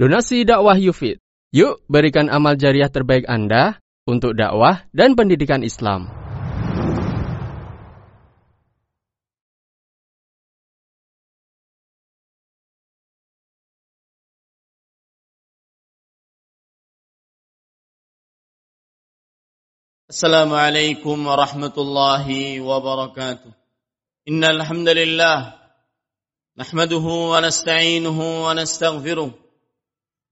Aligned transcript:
Donasi 0.00 0.48
dakwah 0.48 0.80
Yufid. 0.80 1.20
Yuk 1.52 1.84
berikan 1.84 2.32
amal 2.32 2.56
jariah 2.56 2.88
terbaik 2.88 3.28
Anda 3.28 3.84
untuk 4.08 4.32
dakwah 4.32 4.88
dan 4.96 5.12
pendidikan 5.12 5.60
Islam. 5.60 6.08
Assalamualaikum 20.08 21.28
warahmatullahi 21.28 22.56
wabarakatuh. 22.64 23.52
Innal 24.32 24.64
hamdalillah 24.64 25.60
nahmaduhu 26.56 27.36
wa 27.36 27.44
nasta'inuhu 27.44 28.48
wa 28.48 28.56
nastaghfiruh 28.56 29.49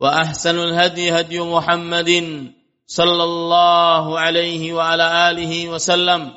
وأحسن 0.00 0.58
الهدي 0.58 1.20
هدي 1.20 1.40
محمد 1.40 2.10
صلى 2.86 3.24
الله 3.24 4.18
عليه 4.20 4.72
وعلى 4.72 5.30
آله 5.30 5.68
وسلم. 5.68 6.34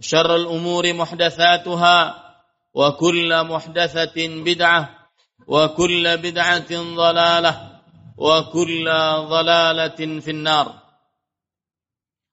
شر 0.00 0.36
الأمور 0.36 0.92
محدثاتها 0.92 2.14
وكل 2.74 3.44
محدثة 3.44 4.16
بدعة 4.16 4.88
وكل 5.46 6.16
بدعة 6.16 6.72
ضلالة 6.72 7.80
وكل 8.18 8.84
ضلالة 9.28 10.20
في 10.20 10.30
النار. 10.30 10.72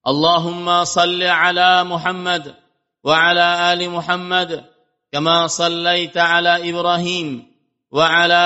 اللهم 0.08 0.84
صل 0.84 1.24
على 1.24 1.84
محمد 1.84 2.56
وعلى 3.04 3.74
آل 3.74 3.90
محمد 3.90 4.66
كما 5.12 5.48
صليت 5.48 6.18
على 6.18 6.70
إبراهيم 6.70 7.52
وعلى 7.92 8.44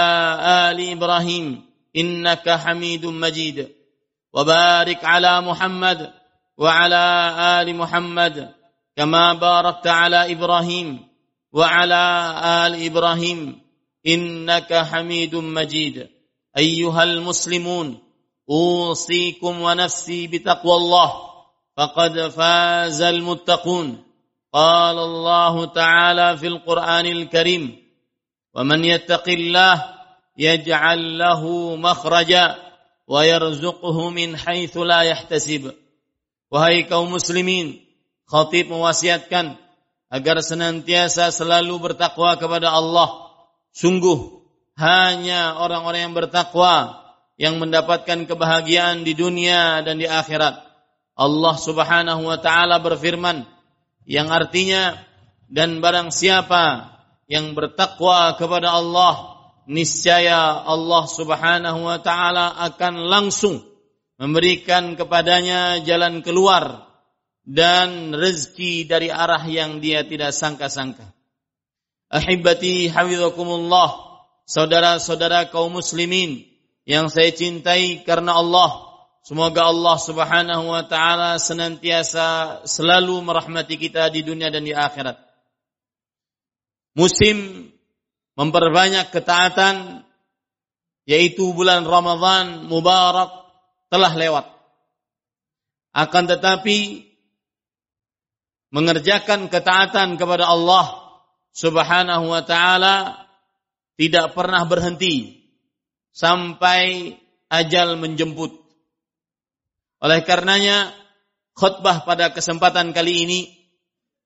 آل 0.72 0.92
إبراهيم. 0.92 1.73
إنك 1.96 2.50
حميد 2.50 3.06
مجيد. 3.06 3.70
وبارك 4.34 5.06
على 5.06 5.42
محمد 5.42 6.14
وعلى 6.58 7.36
آل 7.62 7.76
محمد 7.76 8.54
كما 8.96 9.34
باركت 9.34 9.88
على 9.88 10.32
إبراهيم 10.32 11.08
وعلى 11.54 12.34
آل 12.44 12.86
إبراهيم. 12.86 13.62
إنك 14.08 14.74
حميد 14.74 15.36
مجيد. 15.36 16.10
أيها 16.58 17.04
المسلمون 17.04 18.00
أوصيكم 18.50 19.62
ونفسي 19.62 20.28
بتقوى 20.28 20.76
الله. 20.76 21.14
فقد 21.78 22.28
فاز 22.28 23.02
المتقون. 23.02 24.04
قال 24.54 24.98
الله 24.98 25.66
تعالى 25.66 26.38
في 26.38 26.48
القرآن 26.48 27.06
الكريم 27.06 27.84
ومن 28.56 28.86
يتق 28.86 29.30
الله 29.30 30.03
يجعل 30.39 31.19
له 31.19 31.43
مخرجا 31.77 32.57
ويرزقه 33.09 34.11
من 34.11 34.37
حيث 34.37 34.77
لا 34.77 35.01
يحتسب 35.03 35.73
Wahai 36.49 36.89
kaum 36.89 37.13
muslimin, 37.13 37.77
khatib 38.25 38.73
mewasiatkan 38.73 39.61
agar 40.09 40.41
senantiasa 40.41 41.29
selalu 41.29 41.77
bertakwa 41.77 42.41
kepada 42.41 42.73
Allah. 42.73 43.37
Sungguh 43.77 44.49
hanya 44.81 45.61
orang-orang 45.61 46.09
yang 46.09 46.17
bertakwa 46.17 47.05
yang 47.37 47.61
mendapatkan 47.61 48.25
kebahagiaan 48.25 49.05
di 49.05 49.13
dunia 49.13 49.85
dan 49.85 50.01
di 50.01 50.09
akhirat. 50.09 50.57
Allah 51.21 51.55
Subhanahu 51.61 52.25
wa 52.25 52.41
taala 52.41 52.81
berfirman 52.81 53.45
yang 54.09 54.33
artinya 54.33 54.97
dan 55.53 55.85
barang 55.85 56.09
siapa 56.09 56.97
yang 57.29 57.53
bertakwa 57.53 58.33
kepada 58.41 58.73
Allah 58.73 59.32
niscaya 59.68 60.64
Allah 60.64 61.04
Subhanahu 61.08 61.80
wa 61.88 62.00
taala 62.00 62.56
akan 62.72 62.94
langsung 63.08 63.64
memberikan 64.20 64.96
kepadanya 64.96 65.84
jalan 65.84 66.24
keluar 66.24 66.88
dan 67.44 68.16
rezeki 68.16 68.88
dari 68.88 69.12
arah 69.12 69.44
yang 69.44 69.84
dia 69.84 70.08
tidak 70.08 70.32
sangka-sangka. 70.32 71.12
Ahibati 72.08 72.88
hafizakumullah, 72.88 74.22
saudara-saudara 74.46 75.50
kaum 75.50 75.76
muslimin 75.82 76.46
yang 76.88 77.10
saya 77.10 77.34
cintai 77.34 78.04
karena 78.08 78.38
Allah. 78.38 78.94
Semoga 79.24 79.72
Allah 79.72 79.96
Subhanahu 79.96 80.64
wa 80.68 80.84
taala 80.84 81.40
senantiasa 81.40 82.60
selalu 82.68 83.24
merahmati 83.24 83.80
kita 83.80 84.12
di 84.12 84.20
dunia 84.20 84.52
dan 84.52 84.68
di 84.68 84.76
akhirat. 84.76 85.16
Musim 86.94 87.68
memperbanyak 88.34 89.14
ketaatan 89.14 90.06
yaitu 91.04 91.52
bulan 91.52 91.84
Ramadhan 91.84 92.66
Mubarak 92.66 93.30
telah 93.92 94.14
lewat. 94.16 94.46
Akan 95.94 96.26
tetapi 96.26 97.06
mengerjakan 98.74 99.52
ketaatan 99.54 100.18
kepada 100.18 100.50
Allah 100.50 101.04
Subhanahu 101.54 102.34
wa 102.34 102.42
taala 102.42 103.30
tidak 103.94 104.34
pernah 104.34 104.66
berhenti 104.66 105.46
sampai 106.10 107.14
ajal 107.54 108.02
menjemput. 108.02 108.58
Oleh 110.02 110.26
karenanya 110.26 110.90
khutbah 111.54 112.02
pada 112.02 112.34
kesempatan 112.34 112.90
kali 112.98 113.14
ini 113.30 113.40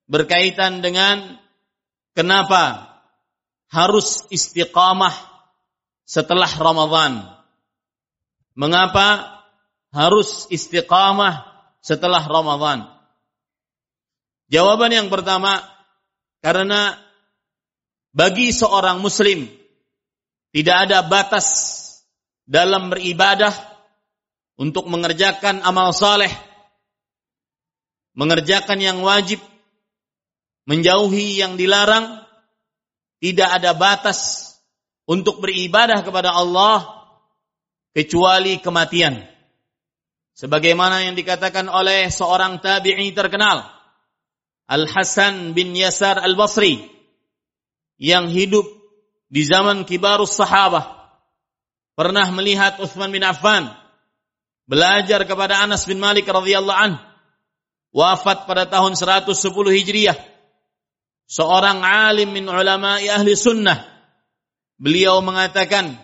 berkaitan 0.08 0.80
dengan 0.80 1.36
kenapa 2.16 2.97
harus 3.78 4.26
istiqamah 4.34 5.14
setelah 6.02 6.50
Ramadan. 6.50 7.22
Mengapa 8.58 9.38
harus 9.94 10.50
istiqamah 10.50 11.46
setelah 11.86 12.26
Ramadan? 12.26 12.90
Jawaban 14.50 14.90
yang 14.90 15.14
pertama, 15.14 15.62
karena 16.42 16.98
bagi 18.18 18.50
seorang 18.50 18.98
muslim 18.98 19.46
tidak 20.50 20.90
ada 20.90 21.06
batas 21.06 21.46
dalam 22.50 22.90
beribadah 22.90 23.54
untuk 24.58 24.90
mengerjakan 24.90 25.62
amal 25.62 25.94
saleh, 25.94 26.32
mengerjakan 28.18 28.82
yang 28.82 29.06
wajib, 29.06 29.38
menjauhi 30.66 31.38
yang 31.38 31.62
dilarang, 31.62 32.27
tidak 33.18 33.50
ada 33.62 33.74
batas 33.74 34.54
untuk 35.08 35.42
beribadah 35.42 36.04
kepada 36.06 36.36
Allah 36.36 37.08
kecuali 37.96 38.62
kematian. 38.62 39.26
Sebagaimana 40.38 41.02
yang 41.02 41.18
dikatakan 41.18 41.66
oleh 41.66 42.14
seorang 42.14 42.62
tabi'i 42.62 43.10
terkenal, 43.10 43.66
Al-Hasan 44.70 45.58
bin 45.58 45.74
Yasar 45.74 46.22
Al-Basri 46.22 46.86
yang 47.98 48.30
hidup 48.30 48.68
di 49.32 49.42
zaman 49.42 49.82
kibarus 49.88 50.38
sahabah 50.38 51.10
pernah 51.98 52.30
melihat 52.30 52.78
Uthman 52.78 53.10
bin 53.10 53.26
Affan 53.26 53.74
belajar 54.70 55.26
kepada 55.26 55.66
Anas 55.66 55.90
bin 55.90 55.98
Malik 55.98 56.30
radhiyallahu 56.30 56.78
an 56.78 56.94
wafat 57.90 58.46
pada 58.46 58.70
tahun 58.70 58.94
110 58.94 59.34
Hijriah 59.50 60.37
seorang 61.28 61.84
alim 61.84 62.32
min 62.34 62.48
ulama 62.48 62.98
ahli 62.98 63.36
sunnah 63.36 63.84
beliau 64.80 65.20
mengatakan 65.20 66.00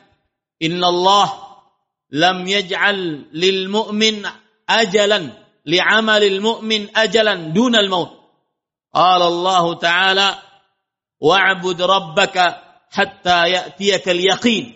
inna 0.60 0.88
Allah 0.92 1.28
lam 2.12 2.44
yaj'al 2.46 3.31
lil 3.31 3.60
mu'min 3.72 4.28
ajalan 4.68 5.34
li'amalil 5.66 6.40
mu'min 6.44 6.92
ajalan 6.94 7.56
dunal 7.56 7.90
maut 7.90 8.24
Qala 8.94 9.25
Allah 9.25 9.66
Ta'ala 9.81 10.28
wa'bud 11.18 11.80
rabbaka 11.81 12.62
hatta 12.94 13.50
ya'tiyakal 13.50 14.22
yaqin. 14.22 14.70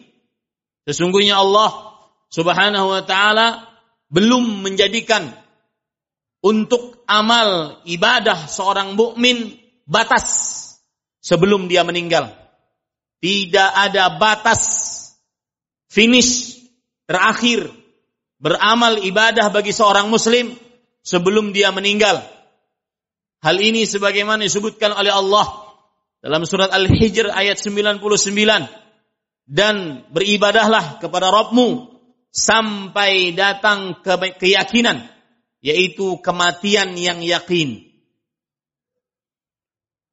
Sesungguhnya 0.89 1.37
Allah 1.37 1.93
Subhanahu 2.33 2.87
wa 2.91 3.01
taala 3.05 3.69
belum 4.09 4.65
menjadikan 4.65 5.31
untuk 6.41 7.03
amal 7.05 7.79
ibadah 7.85 8.49
seorang 8.49 8.97
mukmin 8.97 9.53
batas 9.87 10.27
sebelum 11.23 11.71
dia 11.71 11.81
meninggal. 11.87 12.29
Tidak 13.17 13.69
ada 13.73 14.13
batas 14.19 14.61
finish 15.89 16.61
terakhir 17.09 17.71
beramal 18.37 19.01
ibadah 19.01 19.49
bagi 19.49 19.73
seorang 19.73 20.11
muslim 20.11 20.53
sebelum 21.01 21.55
dia 21.55 21.73
meninggal. 21.73 22.21
Hal 23.41 23.57
ini 23.57 23.87
sebagaimana 23.87 24.45
disebutkan 24.45 24.93
oleh 24.93 25.09
Allah 25.09 25.47
dalam 26.21 26.43
surat 26.43 26.69
Al-Hijr 26.69 27.31
ayat 27.31 27.57
99 27.57 28.03
dan 29.47 30.03
beribadahlah 30.11 30.99
kepada 30.99 31.31
Rabbmu 31.31 31.95
sampai 32.33 33.31
datang 33.33 34.03
ke 34.03 34.35
keyakinan 34.35 35.07
yaitu 35.63 36.19
kematian 36.21 36.93
yang 36.99 37.23
yakin. 37.23 37.86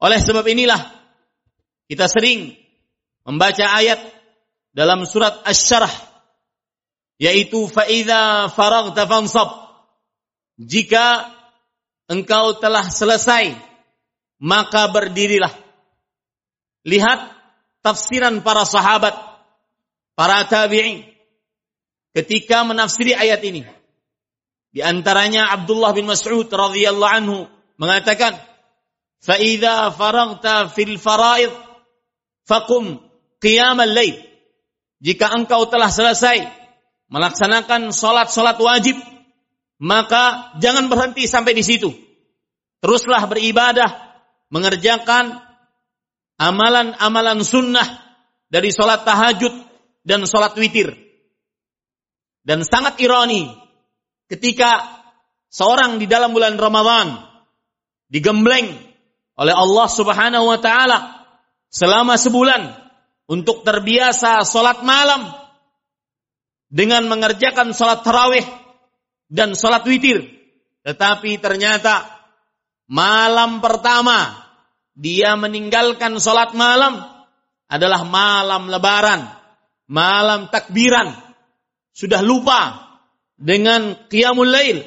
Oleh 0.04 0.20
sebab 0.20 0.44
inilah 0.44 0.80
kita 1.88 2.04
sering 2.12 2.52
membaca 3.24 3.64
ayat 3.72 4.04
dalam 4.76 5.08
surat 5.08 5.40
Asy-Syarah 5.48 6.12
yaitu 7.16 7.64
faida 7.72 8.52
faragta 8.52 9.08
fansab 9.08 9.64
jika 10.60 11.32
engkau 12.06 12.58
telah 12.62 12.86
selesai, 12.86 13.56
maka 14.38 14.86
berdirilah. 14.92 15.50
Lihat 16.84 17.32
tafsiran 17.80 18.44
para 18.44 18.68
sahabat, 18.68 19.16
para 20.14 20.44
tabi'in 20.44 21.08
ketika 22.12 22.62
menafsiri 22.62 23.16
ayat 23.16 23.40
ini. 23.42 23.64
Di 24.74 24.82
antaranya 24.82 25.54
Abdullah 25.54 25.94
bin 25.94 26.06
Mas'ud 26.10 26.50
radhiyallahu 26.50 27.14
anhu 27.14 27.38
mengatakan, 27.78 28.36
"Fa 29.24 29.40
idza 29.40 29.88
faragta 29.96 30.68
fil 30.68 31.00
fara'id 31.00 31.48
faqum 32.44 33.00
qiyam 33.40 33.80
al-lail." 33.80 34.20
Jika 35.00 35.32
engkau 35.32 35.64
telah 35.68 35.88
selesai 35.88 36.44
melaksanakan 37.08 37.92
salat-salat 37.92 38.60
wajib, 38.60 38.96
maka 39.80 40.54
jangan 40.60 40.88
berhenti 40.92 41.24
sampai 41.24 41.56
di 41.56 41.64
situ. 41.64 41.92
Teruslah 42.84 43.24
beribadah, 43.28 43.88
mengerjakan 44.52 45.40
amalan-amalan 46.36 47.40
sunnah 47.44 47.84
dari 48.52 48.70
sholat 48.70 49.08
tahajud 49.08 49.52
dan 50.04 50.24
sholat 50.28 50.52
witir. 50.60 50.92
Dan 52.44 52.60
sangat 52.60 53.00
ironi 53.00 53.48
ketika 54.28 54.84
seorang 55.48 55.96
di 55.96 56.04
dalam 56.04 56.36
bulan 56.36 56.60
Ramadan 56.60 57.24
digembleng 58.12 58.93
oleh 59.34 59.54
Allah 59.54 59.86
Subhanahu 59.90 60.46
wa 60.46 60.58
taala 60.62 60.98
selama 61.70 62.14
sebulan 62.14 62.70
untuk 63.26 63.66
terbiasa 63.66 64.46
sholat 64.46 64.86
malam 64.86 65.32
dengan 66.70 67.06
mengerjakan 67.10 67.74
sholat 67.74 68.06
tarawih 68.06 68.46
dan 69.30 69.58
sholat 69.58 69.82
witir. 69.86 70.26
Tetapi 70.84 71.40
ternyata 71.40 72.04
malam 72.86 73.64
pertama 73.64 74.44
dia 74.94 75.34
meninggalkan 75.34 76.20
sholat 76.22 76.54
malam 76.54 77.02
adalah 77.66 78.06
malam 78.06 78.70
lebaran, 78.70 79.26
malam 79.90 80.46
takbiran. 80.52 81.16
Sudah 81.94 82.22
lupa 82.22 82.90
dengan 83.34 84.06
qiyamul 84.10 84.50
lail. 84.50 84.82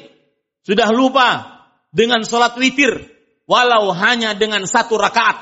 Sudah 0.64 0.92
lupa 0.92 1.60
dengan 1.92 2.24
sholat 2.24 2.56
witir 2.60 3.17
walau 3.48 3.90
hanya 3.96 4.36
dengan 4.36 4.68
satu 4.68 5.00
rakaat. 5.00 5.40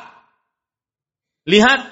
Lihat 1.50 1.82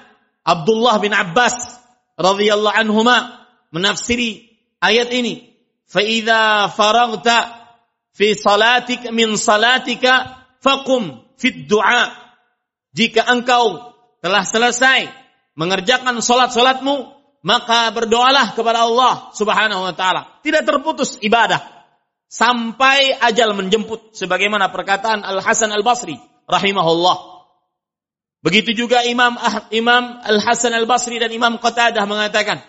Abdullah 0.47 0.95
bin 1.03 1.11
Abbas 1.11 1.75
radhiyallahu 2.15 2.71
anhuma 2.71 3.45
menafsiri 3.75 4.47
ayat 4.79 5.11
ini. 5.11 5.51
Faida 5.85 6.71
faragta 6.71 7.67
fi 8.15 8.33
salatik 8.33 9.11
min 9.11 9.35
salatika 9.35 10.47
fakum 10.63 11.21
fit 11.35 11.67
du'a. 11.67 12.15
Jika 12.95 13.27
engkau 13.27 13.91
telah 14.23 14.47
selesai 14.47 15.11
mengerjakan 15.59 16.23
salat-salatmu, 16.23 17.11
maka 17.43 17.91
berdoalah 17.91 18.55
kepada 18.55 18.87
Allah 18.87 19.35
Subhanahu 19.35 19.83
wa 19.83 19.93
taala. 19.93 20.39
Tidak 20.41 20.63
terputus 20.63 21.19
ibadah 21.19 21.74
sampai 22.29 23.15
ajal 23.21 23.53
menjemput 23.53 24.13
sebagaimana 24.17 24.69
perkataan 24.73 25.21
Al 25.21 25.39
Hasan 25.41 25.71
Al 25.71 25.85
Basri 25.85 26.17
rahimahullah. 26.49 27.35
Begitu 28.45 28.85
juga 28.85 29.01
Imam 29.05 29.33
ah, 29.41 29.65
Imam 29.73 30.21
Al 30.21 30.37
Hasan 30.41 30.73
Al 30.73 30.85
Basri 30.85 31.17
dan 31.17 31.33
Imam 31.33 31.57
Qatadah 31.57 32.05
mengatakan, 32.05 32.61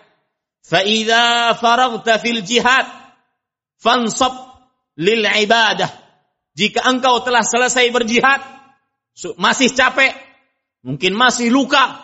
faida 0.64 1.52
faragta 1.56 2.16
fil 2.16 2.40
jihad 2.40 2.86
fansab 3.80 4.32
lil 4.96 5.24
ibadah." 5.24 5.88
Jika 6.56 6.88
engkau 6.88 7.20
telah 7.20 7.44
selesai 7.44 7.92
berjihad, 7.92 8.40
masih 9.36 9.68
capek, 9.76 10.16
mungkin 10.80 11.12
masih 11.12 11.52
luka, 11.52 12.00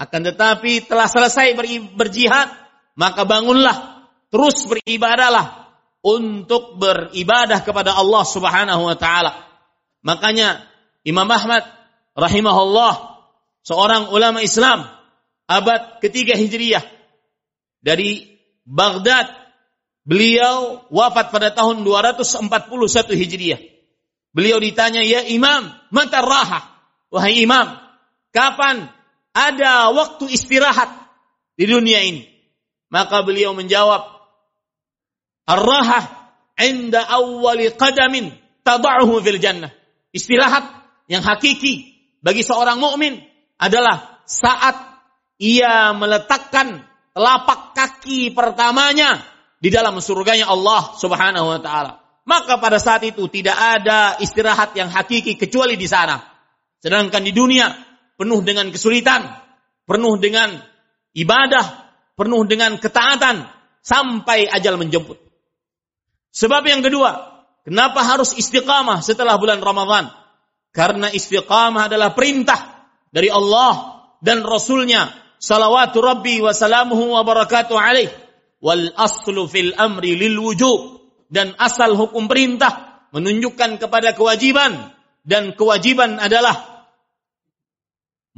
akan 0.00 0.32
tetapi 0.32 0.88
telah 0.88 1.04
selesai 1.04 1.52
berjihad, 1.92 2.48
maka 2.96 3.28
bangunlah, 3.28 4.08
terus 4.32 4.64
beribadahlah 4.64 5.61
untuk 6.02 6.76
beribadah 6.82 7.62
kepada 7.62 7.94
Allah 7.94 8.24
Subhanahu 8.26 8.82
wa 8.90 8.96
taala. 8.98 9.38
Makanya 10.02 10.66
Imam 11.06 11.26
Ahmad 11.30 11.62
rahimahullah 12.18 13.22
seorang 13.62 14.10
ulama 14.10 14.42
Islam 14.42 14.84
abad 15.46 16.02
ketiga 16.02 16.34
Hijriyah 16.34 16.82
dari 17.82 18.34
Baghdad 18.66 19.42
Beliau 20.02 20.82
wafat 20.90 21.30
pada 21.30 21.54
tahun 21.54 21.86
241 21.86 23.14
Hijriah. 23.14 23.62
Beliau 24.34 24.58
ditanya, 24.58 24.98
"Ya 24.98 25.22
Imam, 25.30 25.70
mata 25.94 26.18
raha?" 26.18 26.74
Wahai 27.12 27.44
Imam, 27.44 27.76
kapan 28.34 28.88
ada 29.30 29.92
waktu 29.94 30.32
istirahat 30.32 30.90
di 31.54 31.68
dunia 31.68 32.02
ini? 32.02 32.26
Maka 32.90 33.22
beliau 33.22 33.54
menjawab, 33.54 34.11
"Ar-raha 35.48 36.00
'inda 36.58 37.06
awwali 37.06 37.72
qadamin 37.74 38.30
tad'uhu 38.62 39.22
fil 39.22 39.40
jannah." 39.42 39.70
Istirahat 40.12 40.64
yang 41.08 41.24
hakiki 41.24 41.96
bagi 42.20 42.44
seorang 42.44 42.78
mukmin 42.78 43.18
adalah 43.56 44.22
saat 44.28 44.74
ia 45.40 45.90
meletakkan 45.96 46.84
telapak 47.12 47.74
kaki 47.74 48.30
pertamanya 48.32 49.20
di 49.62 49.70
dalam 49.70 49.98
surganya 50.02 50.50
Allah 50.50 50.94
Subhanahu 50.98 51.46
wa 51.46 51.60
taala. 51.62 52.02
Maka 52.26 52.58
pada 52.58 52.78
saat 52.78 53.02
itu 53.06 53.26
tidak 53.30 53.54
ada 53.54 54.18
istirahat 54.18 54.74
yang 54.74 54.90
hakiki 54.90 55.38
kecuali 55.38 55.74
di 55.74 55.86
sana. 55.86 56.18
Sedangkan 56.82 57.22
di 57.22 57.30
dunia 57.30 57.70
penuh 58.18 58.42
dengan 58.42 58.70
kesulitan, 58.70 59.22
penuh 59.86 60.18
dengan 60.18 60.54
ibadah, 61.14 61.94
penuh 62.18 62.42
dengan 62.46 62.78
ketaatan 62.78 63.46
sampai 63.82 64.50
ajal 64.50 64.78
menjemput. 64.78 65.21
Sebab 66.32 66.64
yang 66.64 66.80
kedua, 66.80 67.44
kenapa 67.62 68.00
harus 68.00 68.32
istiqamah 68.32 69.04
setelah 69.04 69.36
bulan 69.36 69.60
Ramadhan? 69.60 70.08
Karena 70.72 71.12
istiqamah 71.12 71.92
adalah 71.92 72.16
perintah 72.16 72.88
dari 73.12 73.28
Allah 73.28 74.00
dan 74.24 74.40
Rasulnya. 74.40 75.12
Salawatu 75.42 76.00
Rabbi 76.00 76.40
wa 76.40 76.54
salamuhu 76.56 77.12
wa 77.12 77.22
barakatuh 77.26 77.74
alaih 77.76 78.08
wal 78.62 78.94
aslu 78.94 79.50
fil 79.50 79.74
amri 79.74 80.14
lil 80.14 80.38
wujub 80.38 81.02
dan 81.28 81.52
asal 81.58 81.98
hukum 81.98 82.30
perintah 82.30 83.02
menunjukkan 83.10 83.82
kepada 83.82 84.14
kewajiban 84.14 84.94
dan 85.26 85.50
kewajiban 85.58 86.22
adalah 86.22 86.86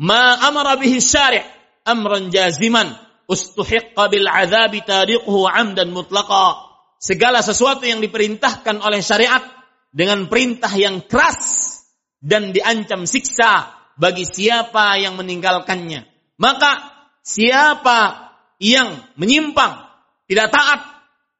ma 0.00 0.40
amara 0.48 0.80
bihi 0.80 0.96
syari' 0.96 1.44
amran 1.84 2.32
jaziman 2.32 2.96
ustuhiqqa 3.28 4.08
bil 4.08 4.24
azabi 4.24 4.80
tariquhu 4.80 5.44
amdan 5.44 5.92
mutlaqa 5.92 6.63
segala 7.04 7.44
sesuatu 7.44 7.84
yang 7.84 8.00
diperintahkan 8.00 8.80
oleh 8.80 9.04
syariat 9.04 9.44
dengan 9.92 10.24
perintah 10.32 10.72
yang 10.72 11.04
keras 11.04 11.76
dan 12.24 12.56
diancam 12.56 13.04
siksa 13.04 13.76
bagi 14.00 14.24
siapa 14.24 14.96
yang 14.96 15.20
meninggalkannya 15.20 16.08
maka 16.40 16.72
siapa 17.20 18.32
yang 18.56 19.04
menyimpang 19.20 19.84
tidak 20.24 20.48
taat 20.48 20.80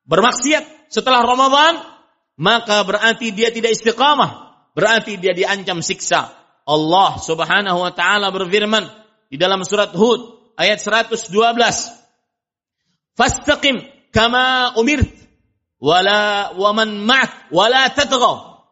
bermaksiat 0.04 0.92
setelah 0.92 1.24
Ramadan 1.24 1.80
maka 2.36 2.84
berarti 2.84 3.32
dia 3.32 3.48
tidak 3.48 3.72
istiqamah 3.72 4.52
berarti 4.76 5.16
dia 5.16 5.32
diancam 5.32 5.80
siksa 5.80 6.44
Allah 6.68 7.20
Subhanahu 7.20 7.78
wa 7.80 7.92
taala 7.96 8.28
berfirman 8.28 8.84
di 9.28 9.36
dalam 9.36 9.60
surat 9.64 9.92
Hud 9.92 10.54
ayat 10.56 10.80
112. 10.80 11.28
Fastaqim 13.14 13.76
kama 14.10 14.74
umirt 14.80 15.06
wala 15.84 16.56
waman 16.56 17.04
ma'ak 17.04 17.52
wala 17.52 17.92
tatghaw. 17.92 18.64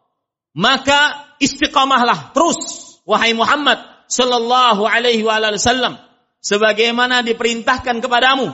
Maka 0.57 1.29
istiqamahlah 1.37 2.33
terus 2.33 2.97
wahai 3.05 3.37
Muhammad 3.37 3.77
sallallahu 4.09 4.81
alaihi 4.85 5.21
wasallam 5.21 6.01
sebagaimana 6.41 7.21
diperintahkan 7.21 8.01
kepadamu 8.01 8.49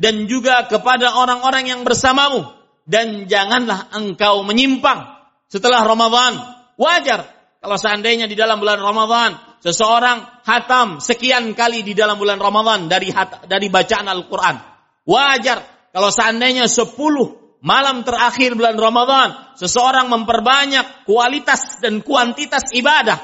dan 0.00 0.24
juga 0.24 0.64
kepada 0.72 1.20
orang-orang 1.20 1.68
yang 1.68 1.80
bersamamu 1.84 2.48
dan 2.88 3.28
janganlah 3.28 3.92
engkau 3.92 4.40
menyimpang 4.40 5.04
setelah 5.52 5.84
Ramadan. 5.84 6.40
Wajar 6.80 7.28
kalau 7.60 7.76
seandainya 7.76 8.24
di 8.24 8.38
dalam 8.38 8.56
bulan 8.62 8.80
Ramadan 8.80 9.36
seseorang 9.60 10.46
hatam 10.48 11.02
sekian 11.04 11.52
kali 11.52 11.84
di 11.84 11.92
dalam 11.92 12.16
bulan 12.16 12.40
Ramadan 12.40 12.88
dari 12.88 13.12
dari 13.44 13.68
bacaan 13.68 14.08
Al-Qur'an. 14.08 14.56
Wajar 15.04 15.90
kalau 15.92 16.08
seandainya 16.12 16.70
10 16.70 17.37
malam 17.64 18.06
terakhir 18.06 18.54
bulan 18.54 18.76
Ramadan 18.78 19.56
seseorang 19.58 20.10
memperbanyak 20.10 21.08
kualitas 21.08 21.82
dan 21.82 22.00
kuantitas 22.04 22.70
ibadah. 22.74 23.18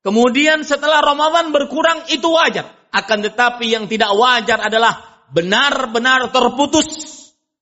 Kemudian 0.00 0.64
setelah 0.64 1.04
Ramadan 1.04 1.52
berkurang 1.52 2.08
itu 2.08 2.26
wajar. 2.32 2.90
Akan 2.90 3.22
tetapi 3.22 3.70
yang 3.70 3.86
tidak 3.86 4.10
wajar 4.18 4.58
adalah 4.66 5.22
benar-benar 5.30 6.34
terputus 6.34 6.88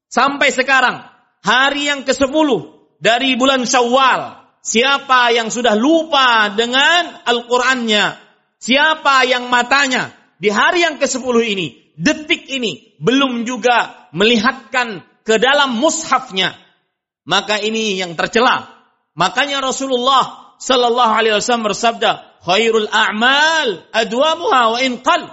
sampai 0.09 0.49
sekarang 0.49 1.05
hari 1.45 1.93
yang 1.93 2.01
ke-10 2.09 2.49
dari 2.97 3.37
bulan 3.37 3.69
Syawal 3.69 4.39
Siapa 4.69 5.33
yang 5.33 5.49
sudah 5.49 5.79
lupa 5.79 6.53
dengan 6.53 7.25
Al-Qur'annya? 7.25 8.21
Siapa 8.61 9.23
yang 9.25 9.47
matanya 9.49 10.13
di 10.37 10.53
hari 10.53 10.85
yang 10.85 11.01
ke-10 11.01 11.37
ini, 11.47 11.95
detik 11.95 12.45
ini 12.51 12.99
belum 13.01 13.49
juga 13.49 14.11
melihatkan 14.13 15.07
ke 15.29 15.37
dalam 15.37 15.77
mushafnya, 15.77 16.57
maka 17.29 17.61
ini 17.61 18.01
yang 18.01 18.17
tercela. 18.17 18.65
Makanya 19.13 19.61
Rasulullah 19.61 20.57
sallallahu 20.57 21.13
alaihi 21.13 21.37
wasallam 21.37 21.69
bersabda, 21.69 22.41
"Khairul 22.49 22.89
a'mal 22.89 23.85
adwamuha 23.93 24.61
wa 24.73 24.79
in 24.81 25.05
qal." 25.05 25.29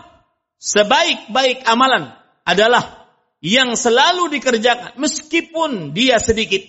Sebaik-baik 0.59 1.63
amalan 1.63 2.11
adalah 2.43 3.07
yang 3.39 3.79
selalu 3.79 4.35
dikerjakan 4.35 4.99
meskipun 4.99 5.95
dia 5.95 6.19
sedikit. 6.19 6.59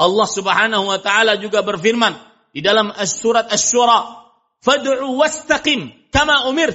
Allah 0.00 0.28
Subhanahu 0.28 0.88
wa 0.88 0.96
taala 0.96 1.36
juga 1.36 1.60
berfirman 1.60 2.16
di 2.56 2.64
dalam 2.64 2.88
surat 3.04 3.52
Asy-Syura, 3.52 4.32
"Fad'u 4.64 5.12
wastaqim 5.12 6.08
kama 6.08 6.48
umir." 6.48 6.72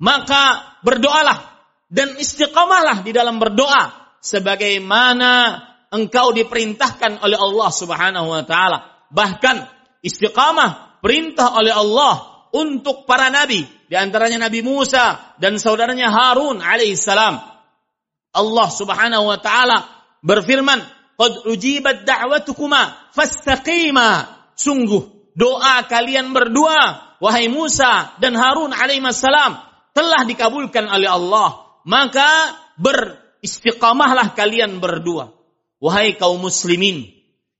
Maka 0.00 0.80
berdoalah 0.80 1.44
dan 1.92 2.16
istiqamahlah 2.16 3.04
di 3.04 3.12
dalam 3.12 3.36
berdoa 3.36 3.99
sebagaimana 4.20 5.60
engkau 5.90 6.30
diperintahkan 6.36 7.24
oleh 7.24 7.36
Allah 7.36 7.70
Subhanahu 7.72 8.28
wa 8.30 8.44
taala. 8.46 9.08
Bahkan 9.10 9.56
istiqamah 10.06 11.02
perintah 11.02 11.56
oleh 11.58 11.74
Allah 11.74 12.46
untuk 12.54 13.08
para 13.08 13.32
nabi, 13.32 13.66
di 13.90 13.94
antaranya 13.98 14.46
Nabi 14.46 14.62
Musa 14.62 15.36
dan 15.42 15.58
saudaranya 15.58 16.12
Harun 16.12 16.62
alaihissalam. 16.62 17.34
Allah 18.30 18.68
Subhanahu 18.70 19.26
wa 19.26 19.38
taala 19.42 19.86
berfirman, 20.22 20.78
Qad 21.20 21.44
ujibat 21.44 22.08
da'watukuma 22.08 23.12
fastaqima. 23.12 24.40
Sungguh 24.56 25.32
doa 25.36 25.84
kalian 25.84 26.32
berdua 26.32 27.12
wahai 27.20 27.52
Musa 27.52 28.16
dan 28.16 28.32
Harun 28.32 28.72
alaihi 28.72 29.04
salam 29.12 29.60
telah 29.92 30.24
dikabulkan 30.24 30.88
oleh 30.88 31.12
Allah. 31.12 31.80
Maka 31.84 32.56
beristiqamahlah 33.40 34.36
kalian 34.36 34.78
berdua. 34.78 35.32
Wahai 35.80 36.12
kaum 36.20 36.44
muslimin, 36.44 37.08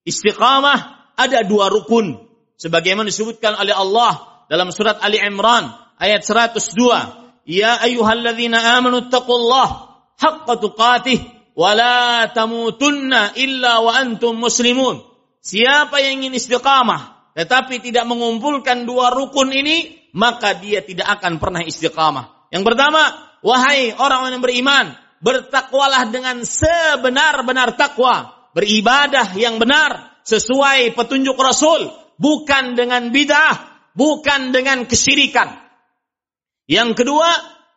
istiqamah 0.05 1.13
ada 1.17 1.41
dua 1.41 1.73
rukun 1.73 2.21
sebagaimana 2.61 3.09
disebutkan 3.09 3.57
oleh 3.57 3.73
Allah 3.73 4.45
dalam 4.53 4.69
surat 4.69 5.01
Ali 5.01 5.17
Imran 5.17 5.73
ayat 5.97 6.21
102. 6.21 7.49
Ya 7.49 7.81
ayyuhalladzina 7.81 8.77
amanu 8.77 9.09
taqullaha 9.09 10.05
haqqa 10.21 10.61
tuqatih 10.61 11.19
wala 11.57 12.29
tamutunna 12.29 13.33
illa 13.41 13.81
wa 13.81 13.97
antum 13.97 14.37
muslimun. 14.37 15.01
Siapa 15.41 16.05
yang 16.05 16.21
ingin 16.21 16.37
istiqamah 16.37 17.33
tetapi 17.33 17.81
tidak 17.81 18.05
mengumpulkan 18.05 18.85
dua 18.85 19.17
rukun 19.17 19.49
ini, 19.49 20.11
maka 20.13 20.53
dia 20.61 20.85
tidak 20.85 21.09
akan 21.21 21.41
pernah 21.41 21.65
istiqamah. 21.65 22.53
Yang 22.53 22.69
pertama, 22.69 23.01
wahai 23.41 23.97
orang 23.97 24.37
yang 24.37 24.45
beriman, 24.45 24.93
bertakwalah 25.21 26.09
dengan 26.09 26.43
sebenar-benar 26.43 27.77
takwa, 27.77 28.49
beribadah 28.57 29.37
yang 29.37 29.61
benar 29.61 30.21
sesuai 30.25 30.97
petunjuk 30.97 31.37
Rasul, 31.37 31.93
bukan 32.17 32.77
dengan 32.77 33.13
bid'ah, 33.13 33.89
bukan 33.93 34.53
dengan 34.53 34.85
kesyirikan. 34.89 35.61
Yang 36.69 37.05
kedua, 37.05 37.31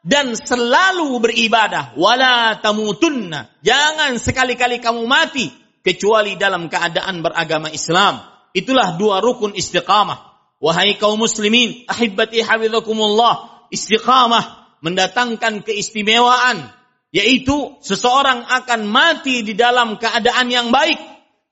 dan 0.04 0.36
selalu 0.36 1.16
beribadah. 1.24 1.96
Wala 1.96 2.60
tamutunna. 2.60 3.48
Jangan 3.64 4.20
sekali-kali 4.20 4.84
kamu 4.84 5.08
mati 5.08 5.48
kecuali 5.80 6.36
dalam 6.36 6.68
keadaan 6.68 7.24
beragama 7.24 7.72
Islam. 7.72 8.20
Itulah 8.52 9.00
dua 9.00 9.24
rukun 9.24 9.56
istiqamah. 9.56 10.36
Wahai 10.60 10.96
kaum 11.00 11.20
muslimin 11.20 11.88
ahibbati 11.88 12.44
hafizakumullah. 12.44 13.68
Istiqamah 13.72 14.78
mendatangkan 14.84 15.64
keistimewaan 15.64 16.83
yaitu 17.14 17.78
seseorang 17.86 18.42
akan 18.42 18.90
mati 18.90 19.46
di 19.46 19.54
dalam 19.54 20.02
keadaan 20.02 20.50
yang 20.50 20.74
baik. 20.74 20.98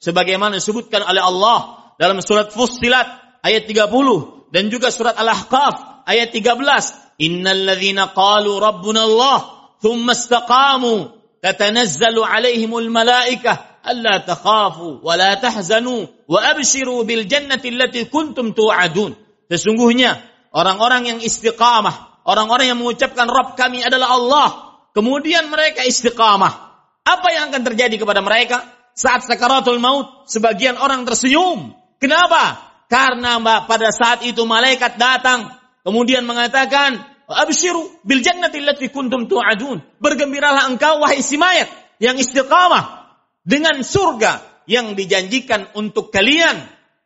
Sebagaimana 0.02 0.58
disebutkan 0.58 1.06
oleh 1.06 1.22
Allah 1.22 1.94
dalam 2.02 2.18
surat 2.26 2.50
Fussilat 2.50 3.38
ayat 3.46 3.70
30 3.70 4.50
dan 4.50 4.74
juga 4.74 4.90
surat 4.90 5.14
Al-Ahqaf 5.14 6.10
ayat 6.10 6.34
13 6.34 7.22
innal 7.22 7.62
ladzina 7.70 8.10
qalu 8.10 8.58
rabbuna 8.58 9.06
Allah 9.06 9.40
thumma 9.78 10.18
istaqamu 10.18 11.14
tatanazzalu 11.46 12.26
alaihimul 12.26 12.90
malaikah 12.90 13.86
alla 13.86 14.26
takhafu 14.26 15.06
wa 15.06 15.14
la 15.14 15.38
tahzanu 15.38 16.10
wa 16.26 16.40
abshiru 16.42 17.06
bil 17.06 17.30
jannati 17.30 17.70
allati 17.70 18.10
kuntum 18.10 18.58
tu'adun. 18.58 19.14
Sesungguhnya 19.46 20.18
orang-orang 20.50 21.14
yang 21.14 21.20
istiqamah 21.22 22.26
orang-orang 22.26 22.74
yang 22.74 22.80
mengucapkan 22.82 23.30
Rabb 23.30 23.54
kami 23.54 23.86
adalah 23.86 24.18
Allah 24.18 24.48
kemudian 24.94 25.48
mereka 25.52 25.84
istiqamah 25.84 26.54
apa 27.02 27.28
yang 27.34 27.50
akan 27.50 27.64
terjadi 27.66 27.96
kepada 27.98 28.22
mereka 28.22 28.64
saat 28.94 29.26
sakaratul 29.26 29.82
maut 29.82 30.28
sebagian 30.28 30.78
orang 30.78 31.08
tersenyum 31.08 31.74
kenapa 31.98 32.60
karena 32.92 33.40
pada 33.66 33.90
saat 33.90 34.24
itu 34.28 34.44
malaikat 34.44 35.00
datang 35.00 35.52
kemudian 35.84 36.28
mengatakan 36.28 37.12
Abshiru 37.32 38.04
bil 38.04 38.20
jannati 38.20 38.60
allati 38.60 38.92
kuntum 38.92 39.26
tu'adun. 39.32 39.80
Bergembiralah 40.04 40.68
engkau 40.68 41.00
wahai 41.00 41.24
si 41.24 41.40
mayat 41.40 41.72
yang 42.04 42.20
istiqamah 42.20 43.16
dengan 43.48 43.80
surga 43.82 44.64
yang 44.68 44.94
dijanjikan 44.94 45.72
untuk 45.80 46.12
kalian. 46.12 46.60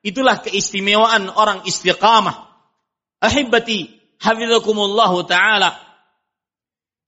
Itulah 0.06 0.42
keistimewaan 0.42 1.30
orang 1.34 1.66
istiqamah. 1.66 2.50
Ahibati 3.22 3.90
hafizakumullah 4.22 5.14
taala. 5.26 5.70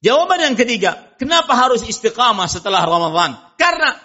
Jawaban 0.01 0.39
yang 0.41 0.55
ketiga, 0.55 1.15
kenapa 1.17 1.57
harus 1.57 1.81
istiqamah 1.81 2.45
setelah 2.45 2.85
Ramadan? 2.85 3.33
Karena 3.57 3.97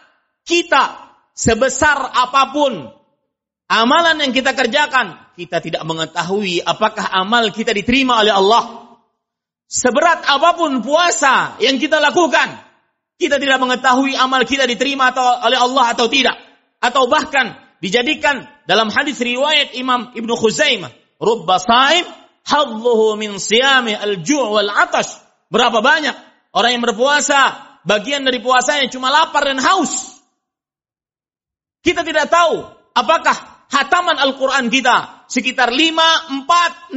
kita 0.43 1.13
sebesar 1.37 2.13
apa 2.13 2.49
pun 2.53 2.89
amalan 3.69 4.17
yang 4.25 4.33
kita 4.33 4.57
kerjakan, 4.57 5.37
kita 5.37 5.61
tidak 5.61 5.85
mengetahui 5.85 6.65
apakah 6.65 7.13
amal 7.13 7.53
kita 7.53 7.77
diterima 7.77 8.25
oleh 8.25 8.33
Allah 8.33 8.83
Seberat 9.73 10.29
apa 10.29 10.53
pun 10.53 10.85
puasa 10.85 11.57
yang 11.57 11.81
kita 11.81 11.97
lakukan, 11.97 12.61
kita 13.17 13.41
tidak 13.41 13.57
mengetahui 13.57 14.13
amal 14.21 14.45
kita 14.45 14.69
diterima 14.69 15.17
atau 15.17 15.25
oleh 15.49 15.57
Allah 15.57 15.97
atau 15.97 16.13
tidak. 16.13 16.37
Atau 16.77 17.09
bahkan 17.09 17.57
dijadikan 17.81 18.45
dalam 18.69 18.93
hadis 18.93 19.17
riwayat 19.17 19.73
Imam 19.73 20.13
Ibnu 20.13 20.37
Khuzaimah, 20.37 20.93
rubba 21.17 21.57
saim 21.57 22.05
min 23.17 23.41
siyami 23.41 23.97
al-ju' 23.97 24.45
wal 24.45 24.69
atash. 24.69 25.22
Berapa 25.53 25.85
banyak 25.85 26.17
orang 26.57 26.71
yang 26.73 26.83
berpuasa, 26.83 27.41
bagian 27.85 28.25
dari 28.25 28.41
puasanya 28.41 28.89
cuma 28.89 29.13
lapar 29.13 29.45
dan 29.45 29.61
haus. 29.61 30.17
Kita 31.85 32.01
tidak 32.01 32.33
tahu 32.33 32.65
apakah 32.97 33.69
hataman 33.69 34.17
Al-Quran 34.17 34.73
kita 34.73 35.29
sekitar 35.29 35.69
5, 35.69 36.49
4, 36.49 36.97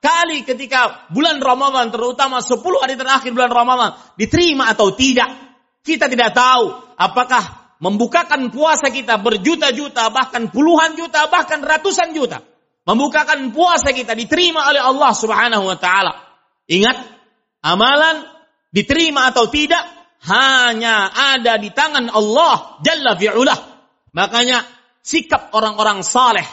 kali 0.00 0.44
ketika 0.44 1.08
bulan 1.08 1.40
Ramadan, 1.40 1.88
terutama 1.88 2.44
10 2.44 2.60
hari 2.84 3.00
terakhir 3.00 3.32
bulan 3.32 3.52
Ramadan, 3.52 3.96
diterima 4.20 4.68
atau 4.68 4.92
tidak. 4.92 5.32
Kita 5.80 6.12
tidak 6.12 6.36
tahu 6.36 6.76
apakah 7.00 7.76
membukakan 7.80 8.52
puasa 8.52 8.92
kita 8.92 9.16
berjuta-juta, 9.20 10.12
bahkan 10.12 10.52
puluhan 10.52 10.96
juta, 11.00 11.28
bahkan 11.32 11.64
ratusan 11.64 12.12
juta. 12.12 12.44
Membukakan 12.84 13.52
puasa 13.52 13.92
kita 13.92 14.16
diterima 14.16 14.68
oleh 14.68 14.80
Allah 14.80 15.12
subhanahu 15.12 15.64
wa 15.68 15.76
ta'ala. 15.76 16.12
Ingat, 16.68 17.19
amalan 17.64 18.24
diterima 18.72 19.32
atau 19.32 19.48
tidak 19.48 19.82
hanya 20.26 21.08
ada 21.08 21.56
di 21.56 21.72
tangan 21.72 22.12
Allah 22.12 22.80
Jalla 22.84 23.16
fi'ulah. 23.16 23.58
Makanya 24.12 24.66
sikap 25.00 25.54
orang-orang 25.56 26.04
saleh 26.04 26.44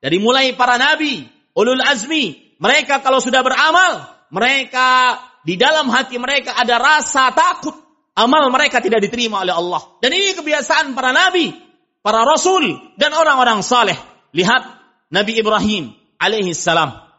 dari 0.00 0.16
mulai 0.16 0.56
para 0.56 0.80
nabi, 0.80 1.26
ulul 1.52 1.82
azmi, 1.84 2.56
mereka 2.56 3.04
kalau 3.04 3.20
sudah 3.20 3.44
beramal, 3.44 4.08
mereka 4.32 5.20
di 5.44 5.60
dalam 5.60 5.88
hati 5.92 6.16
mereka 6.16 6.56
ada 6.56 6.76
rasa 6.80 7.32
takut 7.32 7.76
amal 8.16 8.48
mereka 8.52 8.80
tidak 8.84 9.00
diterima 9.04 9.42
oleh 9.44 9.54
Allah. 9.54 9.80
Dan 10.00 10.12
ini 10.12 10.36
kebiasaan 10.36 10.92
para 10.92 11.12
nabi, 11.12 11.52
para 12.04 12.24
rasul 12.24 12.64
dan 13.00 13.12
orang-orang 13.16 13.64
saleh. 13.64 13.96
Lihat 14.30 14.62
Nabi 15.10 15.42
Ibrahim 15.42 15.90
alaihi 16.20 16.54
salam. 16.54 17.09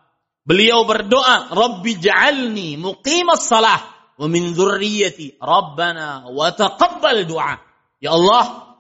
Beliau 0.42 0.90
berdoa, 0.90 1.54
"Rabbi 1.54 2.02
ja'alni 2.02 2.78
muqimas 2.82 3.46
salah 3.46 3.78
wa 4.18 4.26
min 4.26 4.58
dzurriyyati 4.58 5.38
rabbana 5.38 6.30
wa 6.34 6.50
taqabbal 6.50 7.30
du'a." 7.30 7.62
Ya 8.02 8.18
Allah, 8.18 8.74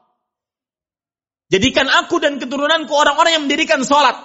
jadikan 1.53 1.85
aku 1.85 2.17
dan 2.17 2.41
keturunanku 2.41 2.89
orang-orang 2.89 3.37
yang 3.37 3.43
mendirikan 3.45 3.85
salat. 3.85 4.17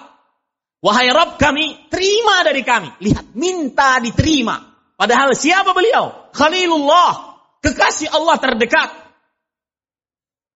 Wahai 0.81 1.09
Rabb 1.09 1.37
kami, 1.41 1.89
terima 1.89 2.41
dari 2.45 2.61
kami. 2.61 2.89
Lihat, 3.01 3.33
minta 3.33 3.97
diterima. 4.01 4.61
Padahal 4.97 5.33
siapa 5.33 5.73
beliau? 5.73 6.33
Khalilullah, 6.33 7.37
kekasih 7.61 8.13
Allah 8.13 8.37
terdekat. 8.41 8.89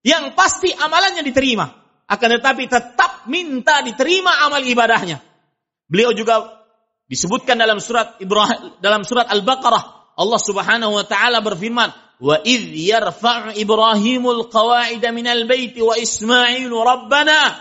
Yang 0.02 0.34
pasti 0.34 0.70
amalannya 0.74 1.22
diterima. 1.22 1.70
Akan 2.10 2.34
tetapi 2.34 2.66
tetap 2.66 3.30
minta 3.30 3.86
diterima 3.86 4.46
amal 4.46 4.62
ibadahnya. 4.66 5.22
Beliau 5.86 6.14
juga 6.18 6.61
disebutkan 7.12 7.60
dalam 7.60 7.84
surat 7.84 8.16
Ibrahim 8.24 8.80
dalam 8.80 9.04
surat 9.04 9.28
Al-Baqarah 9.28 10.16
Allah 10.16 10.40
Subhanahu 10.40 10.96
wa 10.96 11.04
taala 11.04 11.44
berfirman 11.44 11.92
wa 12.24 12.36
idh 12.48 12.72
yarfa' 12.72 13.52
Ibrahimul 13.60 14.48
qawa'ida 14.48 15.12
minal 15.12 15.44
bait 15.44 15.76
wa 15.76 16.00
Ismailu 16.00 16.80
rabbana 16.80 17.60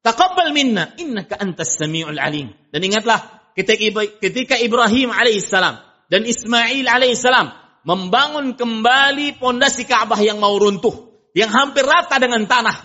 taqabbal 0.00 0.56
minna 0.56 0.96
innaka 0.96 1.36
antas 1.36 1.76
samiul 1.76 2.16
alim 2.16 2.48
dan 2.72 2.80
ingatlah 2.80 3.52
ketika 3.52 4.56
Ibrahim 4.56 5.12
alaihissalam 5.12 5.76
dan 6.08 6.24
Ismail 6.24 6.88
alaihissalam 6.88 7.62
membangun 7.82 8.54
kembali 8.54 9.38
pondasi 9.38 9.84
Ka'bah 9.86 10.18
yang 10.22 10.38
mau 10.38 10.54
runtuh, 10.54 11.10
yang 11.34 11.50
hampir 11.50 11.82
rata 11.82 12.18
dengan 12.18 12.46
tanah. 12.46 12.76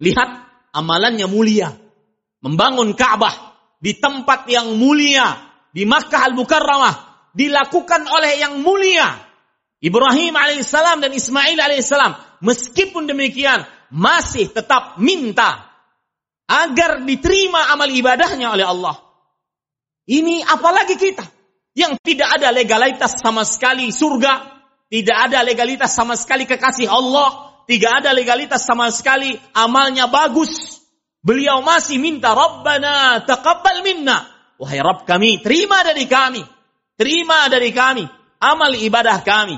Lihat, 0.00 0.30
amalannya 0.76 1.26
mulia. 1.28 1.72
Membangun 2.44 2.92
Ka'bah 2.92 3.32
di 3.84 4.00
tempat 4.00 4.48
yang 4.48 4.80
mulia, 4.80 5.36
di 5.68 5.84
Makkah 5.84 6.32
Al-Mukarramah, 6.32 7.28
dilakukan 7.36 8.08
oleh 8.08 8.40
yang 8.40 8.64
mulia. 8.64 9.12
Ibrahim 9.84 10.32
alaihissalam 10.32 11.04
dan 11.04 11.12
Ismail 11.12 11.60
alaihissalam, 11.60 12.40
meskipun 12.40 13.04
demikian, 13.04 13.68
masih 13.92 14.48
tetap 14.48 14.96
minta 14.96 15.68
agar 16.48 17.04
diterima 17.04 17.76
amal 17.76 17.92
ibadahnya 17.92 18.56
oleh 18.56 18.64
Allah. 18.64 18.96
Ini 20.08 20.48
apalagi 20.48 20.96
kita 20.96 21.28
yang 21.76 22.00
tidak 22.00 22.40
ada 22.40 22.56
legalitas 22.56 23.20
sama 23.20 23.44
sekali 23.44 23.92
surga, 23.92 24.64
tidak 24.88 25.28
ada 25.28 25.44
legalitas 25.44 25.92
sama 25.92 26.16
sekali 26.16 26.48
kekasih 26.48 26.88
Allah, 26.88 27.60
tidak 27.68 28.00
ada 28.00 28.16
legalitas 28.16 28.64
sama 28.64 28.88
sekali 28.88 29.36
amalnya 29.52 30.08
bagus. 30.08 30.73
Beliau 31.24 31.64
masih 31.64 31.96
minta 31.96 32.36
Rabbana 32.36 33.24
taqabbal 33.24 33.80
minna. 33.80 34.28
Wahai 34.60 34.78
Rabb 34.84 35.08
kami, 35.08 35.40
terima 35.40 35.80
dari 35.80 36.04
kami. 36.04 36.44
Terima 36.94 37.48
dari 37.48 37.72
kami 37.74 38.04
amal 38.44 38.76
ibadah 38.76 39.24
kami. 39.24 39.56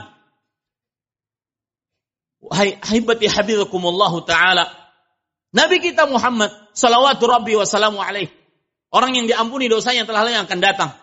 Wahai 2.46 2.78
hibati 2.78 3.26
habibakumullah 3.26 4.14
taala. 4.22 4.70
Nabi 5.50 5.82
kita 5.82 6.06
Muhammad 6.06 6.54
salawatu 6.72 7.26
rabbi 7.26 7.58
wa 7.58 7.66
salamu 7.66 7.98
alaih. 7.98 8.30
Orang 8.94 9.18
yang 9.18 9.26
diampuni 9.26 9.66
dosanya 9.66 10.06
telah 10.06 10.24
yang 10.30 10.46
akan 10.46 10.60
datang 10.62 10.94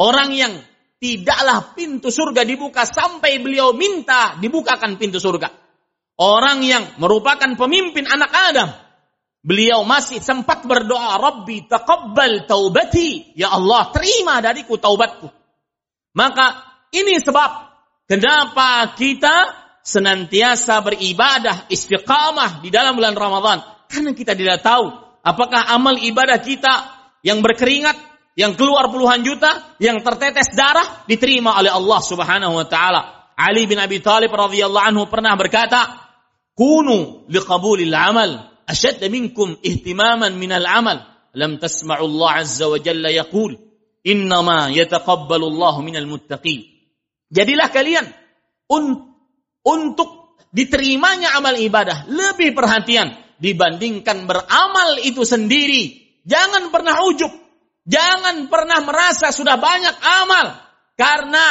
Orang 0.00 0.32
yang 0.32 0.56
tidaklah 0.96 1.76
pintu 1.76 2.08
surga 2.08 2.48
dibuka 2.48 2.88
sampai 2.88 3.36
beliau 3.36 3.76
minta 3.76 4.40
dibukakan 4.40 4.96
pintu 4.96 5.20
surga. 5.20 5.52
Orang 6.16 6.64
yang 6.64 6.96
merupakan 6.96 7.52
pemimpin 7.56 8.08
anak 8.08 8.32
Adam. 8.32 8.68
Beliau 9.40 9.88
masih 9.88 10.20
sempat 10.20 10.68
berdoa, 10.68 11.16
Rabbi 11.16 11.64
taqabbal 11.64 12.44
taubati. 12.44 13.32
Ya 13.32 13.48
Allah, 13.56 13.88
terima 13.88 14.36
dariku 14.44 14.76
taubatku. 14.76 15.32
Maka 16.12 16.60
ini 16.92 17.16
sebab 17.16 17.72
kenapa 18.04 18.92
kita 19.00 19.56
senantiasa 19.80 20.84
beribadah 20.84 21.72
istiqamah 21.72 22.60
di 22.60 22.68
dalam 22.68 23.00
bulan 23.00 23.16
Ramadan. 23.16 23.64
Karena 23.88 24.12
kita 24.12 24.36
tidak 24.36 24.60
tahu 24.60 24.92
apakah 25.24 25.72
amal 25.72 25.96
ibadah 25.96 26.36
kita 26.44 26.74
yang 27.24 27.40
berkeringat 27.40 27.96
yang 28.38 28.54
keluar 28.54 28.88
puluhan 28.88 29.20
juta, 29.26 29.76
yang 29.82 30.00
tertetes 30.00 30.54
darah 30.54 31.04
diterima 31.04 31.58
oleh 31.58 31.72
Allah 31.72 32.00
Subhanahu 32.00 32.60
wa 32.60 32.66
taala. 32.68 33.32
Ali 33.36 33.64
bin 33.64 33.80
Abi 33.80 34.04
Thalib 34.04 34.30
radhiyallahu 34.32 34.84
anhu 34.84 35.04
pernah 35.08 35.32
berkata, 35.36 36.08
"Kunu 36.52 37.28
liqabulil 37.28 37.92
amal 37.92 38.50
minkum 39.10 39.58
ihtimaman 39.60 40.36
minal 40.36 40.66
amal." 40.66 40.98
Lam 41.30 41.62
tasma'u 41.62 42.06
Allah 42.10 42.42
azza 42.42 42.66
wa 42.66 42.78
jalla 42.82 43.10
yaqul, 43.14 43.54
"Innama 44.02 44.70
yataqabbalu 44.74 45.46
Allah 45.54 45.74
minal 45.82 46.08
muttaqin." 46.10 46.66
Jadilah 47.30 47.70
kalian 47.70 48.06
un 48.66 49.14
untuk 49.62 50.40
diterimanya 50.50 51.38
amal 51.38 51.54
ibadah 51.54 52.10
lebih 52.10 52.50
perhatian 52.58 53.14
dibandingkan 53.38 54.26
beramal 54.26 54.98
itu 55.06 55.22
sendiri. 55.22 56.02
Jangan 56.26 56.74
pernah 56.74 56.98
ujub 57.06 57.30
Jangan 57.88 58.46
pernah 58.52 58.84
merasa 58.84 59.32
sudah 59.32 59.56
banyak 59.56 59.96
amal. 59.98 60.46
Karena 60.98 61.44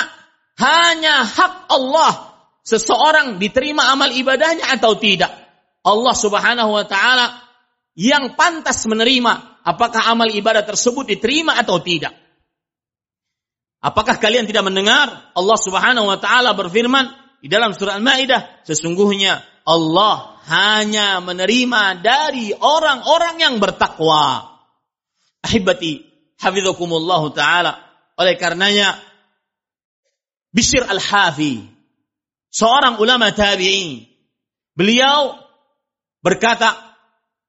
hanya 0.61 1.25
hak 1.25 1.67
Allah 1.67 2.37
seseorang 2.61 3.41
diterima 3.41 3.89
amal 3.89 4.13
ibadahnya 4.13 4.69
atau 4.77 4.95
tidak. 4.95 5.33
Allah 5.83 6.15
subhanahu 6.15 6.71
wa 6.75 6.85
ta'ala 6.85 7.39
yang 7.95 8.35
pantas 8.35 8.83
menerima 8.87 9.63
apakah 9.63 10.07
amal 10.11 10.27
ibadah 10.27 10.63
tersebut 10.63 11.07
diterima 11.07 11.55
atau 11.55 11.79
tidak. 11.83 12.15
Apakah 13.79 14.19
kalian 14.19 14.43
tidak 14.43 14.67
mendengar 14.67 15.31
Allah 15.31 15.57
subhanahu 15.59 16.11
wa 16.11 16.19
ta'ala 16.19 16.51
berfirman 16.51 17.15
di 17.39 17.47
dalam 17.47 17.71
surah 17.71 17.95
Al-Ma'idah. 17.95 18.67
Sesungguhnya 18.67 19.39
Allah 19.63 20.39
hanya 20.51 21.23
menerima 21.23 22.03
dari 22.03 22.51
orang-orang 22.51 23.39
yang 23.39 23.55
bertakwa. 23.63 24.59
Ahibati 25.39 26.03
Hafizakumullah 26.39 27.23
taala. 27.31 27.73
Oleh 28.19 28.35
karenanya 28.35 28.99
Bishr 30.51 30.83
Al-Hafi 30.83 31.63
seorang 32.49 32.97
ulama 32.99 33.31
tabi'in 33.31 34.03
beliau 34.73 35.37
berkata 36.19 36.75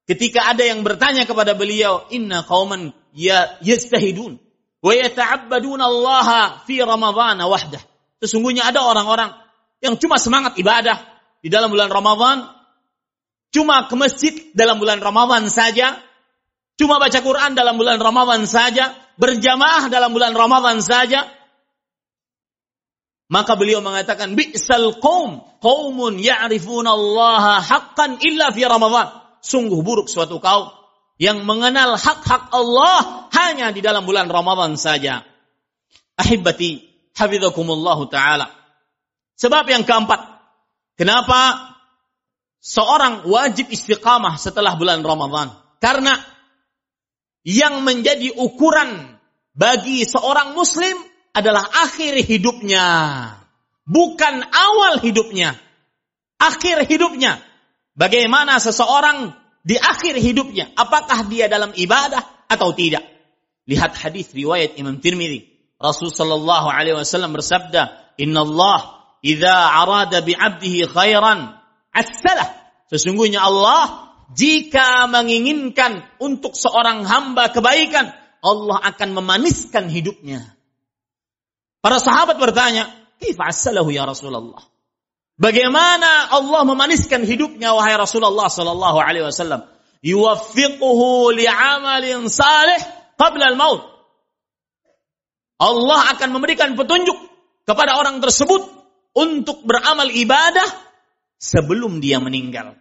ketika 0.07 0.51
ada 0.51 0.67
yang 0.67 0.83
bertanya 0.83 1.27
kepada 1.27 1.55
beliau 1.55 2.07
inna 2.11 2.43
qauman 2.47 2.95
ya 3.15 3.59
yastahidun 3.63 4.39
wa 4.81 4.93
yata'abbaduna 4.93 5.85
Allah 5.87 6.29
fi 6.65 6.81
Ramadhan 6.81 7.41
wahdah 7.45 7.83
sesungguhnya 8.23 8.67
ada 8.69 8.83
orang-orang 8.85 9.35
yang 9.81 9.97
cuma 9.97 10.17
semangat 10.21 10.57
ibadah 10.61 11.01
di 11.41 11.49
dalam 11.49 11.73
bulan 11.73 11.89
Ramadhan 11.89 12.47
cuma 13.51 13.91
ke 13.91 13.95
masjid 13.99 14.35
dalam 14.55 14.79
bulan 14.79 15.03
Ramadhan 15.03 15.51
saja 15.51 15.99
Cuma 16.81 16.97
baca 16.97 17.21
Quran 17.21 17.53
dalam 17.53 17.77
bulan 17.77 18.01
Ramadan 18.01 18.49
saja, 18.49 18.97
berjamaah 19.21 19.93
dalam 19.93 20.17
bulan 20.17 20.33
Ramadan 20.33 20.81
saja. 20.81 21.29
Maka 23.29 23.53
beliau 23.53 23.85
mengatakan, 23.85 24.33
Bi'sal 24.33 24.97
qawm, 24.97 25.45
qawmun 25.61 26.19
ya'rifuna 26.19 26.91
Allah 26.91 27.61
haqqan 27.61 28.19
illa 28.25 28.51
fi 28.51 28.65
Ramadan. 28.65 29.21
sungguh 29.41 29.81
buruk 29.81 30.09
suatu 30.13 30.37
kaum 30.37 30.69
yang 31.21 31.45
mengenal 31.45 32.01
hak-hak 32.01 32.49
Allah 32.53 33.29
hanya 33.33 33.73
di 33.77 33.85
dalam 33.85 34.09
bulan 34.09 34.29
Ramadan 34.29 34.77
saja. 34.81 35.21
Ahibati, 36.17 36.81
hafizakumullahu 37.13 38.09
taala. 38.09 38.49
Sebab 39.37 39.65
yang 39.69 39.85
keempat, 39.85 40.21
kenapa 40.97 41.73
seorang 42.61 43.29
wajib 43.29 43.73
istiqamah 43.73 44.37
setelah 44.37 44.77
bulan 44.77 45.01
Ramadan? 45.05 45.53
Karena 45.81 46.17
yang 47.45 47.81
menjadi 47.85 48.37
ukuran 48.37 49.17
bagi 49.57 50.05
seorang 50.05 50.53
muslim 50.53 50.97
adalah 51.33 51.65
akhir 51.89 52.21
hidupnya, 52.29 52.89
bukan 53.91 54.47
awal 54.47 55.03
hidupnya. 55.03 55.59
Akhir 56.39 56.87
hidupnya. 56.87 57.43
Bagaimana 57.99 58.63
seseorang 58.63 59.35
di 59.67 59.77
akhir 59.77 60.17
hidupnya, 60.23 60.71
apakah 60.79 61.27
dia 61.27 61.51
dalam 61.51 61.75
ibadah 61.75 62.23
atau 62.47 62.73
tidak? 62.73 63.05
Lihat 63.67 63.93
hadis 63.99 64.31
riwayat 64.33 64.79
Imam 64.79 65.03
Tirmidzi. 65.03 65.51
Rasul 65.77 66.09
sallallahu 66.09 66.71
alaihi 66.71 66.97
wasallam 66.97 67.37
bersabda, 67.37 68.15
"Inna 68.17 68.47
Allah 68.47 68.81
idza 69.21 69.53
arada 69.53 70.25
bi 70.25 70.33
'abdihi 70.33 70.89
khairan 70.89 71.57
assalah." 71.93 72.49
Sesungguhnya 72.89 73.45
Allah 73.45 74.13
jika 74.33 75.11
menginginkan 75.11 76.07
untuk 76.23 76.55
seorang 76.55 77.03
hamba 77.05 77.51
kebaikan, 77.51 78.13
Allah 78.41 78.79
akan 78.81 79.09
memaniskan 79.19 79.91
hidupnya. 79.93 80.57
Para 81.81 81.97
sahabat 81.97 82.37
bertanya, 82.37 82.89
"Kaifa 83.21 83.53
assalahu 83.53 83.93
ya 83.93 84.09
Rasulullah?" 84.09 84.65
Bagaimana 85.41 86.37
Allah 86.37 86.69
memaniskan 86.69 87.25
hidupnya 87.25 87.73
wahai 87.73 87.97
Rasulullah 87.97 88.53
sallallahu 88.53 89.01
alaihi 89.01 89.25
wasallam? 89.25 89.65
Yuwaffiquhu 90.05 91.33
li'amalin 91.33 92.29
salih 92.29 92.81
qabla 93.17 93.57
al-maut. 93.57 93.81
Allah 95.61 96.13
akan 96.17 96.29
memberikan 96.37 96.77
petunjuk 96.77 97.17
kepada 97.65 97.97
orang 97.97 98.21
tersebut 98.21 98.69
untuk 99.17 99.65
beramal 99.65 100.13
ibadah 100.13 100.69
sebelum 101.41 102.05
dia 102.05 102.21
meninggal. 102.21 102.77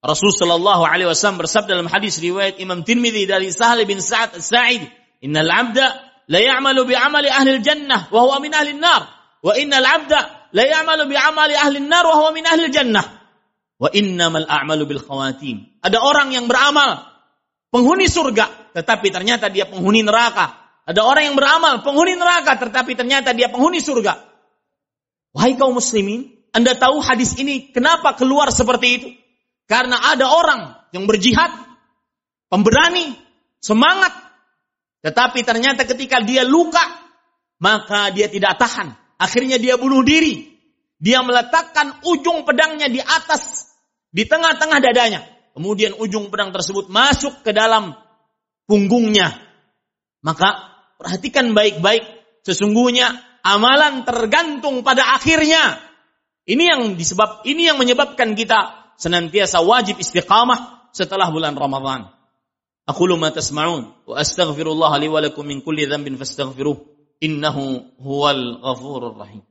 Rasul 0.00 0.32
sallallahu 0.32 0.80
alaihi 0.88 1.12
wasallam 1.12 1.44
bersabda 1.44 1.76
dalam 1.76 1.92
hadis 1.92 2.16
riwayat 2.24 2.56
Imam 2.56 2.80
Tirmidzi 2.88 3.28
dari 3.28 3.52
Sahal 3.52 3.84
bin 3.84 4.00
Sa'ad 4.00 4.40
As-Sa'idi, 4.40 4.88
"Innal 5.20 5.52
'abda 5.52 5.86
la 6.24 6.40
ya'malu 6.40 6.88
bi 6.88 6.96
'amali 6.96 7.28
ahli 7.28 7.60
al-jannah 7.60 8.08
wa 8.08 8.24
huwa 8.24 8.40
min 8.40 8.56
ahli 8.56 8.80
an-nar, 8.80 9.19
wa 9.40 9.52
innal 9.56 9.84
'abda 9.84 10.20
la 10.52 10.64
ya'malu 10.64 11.08
bi 11.08 11.16
amali 11.16 11.54
ahli 11.56 11.78
nar 11.84 12.04
wa 12.06 12.14
huwa 12.16 12.30
min 12.36 12.44
ahli 12.46 12.68
jannah. 12.68 13.06
Wa 13.80 13.88
innamal 13.96 14.44
a'malu 14.44 14.84
bil 14.84 15.00
khawatim. 15.00 15.80
Ada 15.80 15.98
orang 16.00 16.36
yang 16.36 16.44
beramal 16.46 17.00
penghuni 17.72 18.10
surga 18.10 18.74
tetapi 18.76 19.08
ternyata 19.08 19.48
dia 19.48 19.64
penghuni 19.64 20.04
neraka. 20.04 20.58
Ada 20.84 21.00
orang 21.00 21.32
yang 21.32 21.36
beramal 21.38 21.80
penghuni 21.80 22.18
neraka 22.18 22.60
tetapi 22.60 22.92
ternyata 22.98 23.32
dia 23.32 23.48
penghuni 23.48 23.80
surga. 23.80 24.20
Wahai 25.30 25.54
kaum 25.54 25.78
muslimin, 25.78 26.26
Anda 26.50 26.74
tahu 26.74 26.98
hadis 26.98 27.38
ini 27.38 27.70
kenapa 27.70 28.18
keluar 28.18 28.50
seperti 28.50 28.88
itu? 28.90 29.08
Karena 29.70 30.02
ada 30.10 30.26
orang 30.26 30.74
yang 30.90 31.06
berjihad, 31.06 31.54
pemberani, 32.50 33.14
semangat, 33.62 34.10
tetapi 35.06 35.46
ternyata 35.46 35.86
ketika 35.86 36.18
dia 36.26 36.42
luka, 36.42 36.82
maka 37.62 38.10
dia 38.10 38.26
tidak 38.26 38.58
tahan. 38.58 38.98
Akhirnya 39.20 39.60
dia 39.60 39.76
bunuh 39.76 40.00
diri. 40.00 40.48
Dia 40.96 41.20
meletakkan 41.20 42.00
ujung 42.08 42.48
pedangnya 42.48 42.88
di 42.88 43.00
atas, 43.00 43.68
di 44.08 44.24
tengah-tengah 44.24 44.80
dadanya. 44.80 45.20
Kemudian 45.52 45.96
ujung 46.00 46.32
pedang 46.32 46.56
tersebut 46.56 46.88
masuk 46.88 47.44
ke 47.44 47.52
dalam 47.52 47.92
punggungnya. 48.64 49.36
Maka 50.24 50.72
perhatikan 50.96 51.52
baik-baik. 51.52 52.04
Sesungguhnya 52.44 53.12
amalan 53.44 54.08
tergantung 54.08 54.80
pada 54.80 55.16
akhirnya. 55.16 55.80
Ini 56.48 56.64
yang 56.76 56.82
disebab 56.96 57.44
ini 57.44 57.68
yang 57.68 57.76
menyebabkan 57.76 58.32
kita 58.32 58.92
senantiasa 58.96 59.60
wajib 59.60 60.00
istiqamah 60.00 60.92
setelah 60.96 61.28
bulan 61.28 61.56
Ramadan. 61.56 62.08
Aku 62.88 63.06
ma 63.16 63.30
tasma'un 63.30 64.08
wa 64.08 64.14
astaghfirullah 64.16 64.92
li 64.98 65.08
wa 65.08 65.20
min 65.44 65.60
kulli 65.60 65.86
dhanbin 65.86 66.16
fastaghfiruh 66.16 66.99
إنه 67.22 67.84
هو 68.00 68.30
الغفور 68.30 69.08
الرحيم. 69.08 69.42